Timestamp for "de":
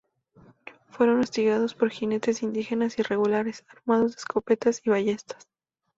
4.15-4.17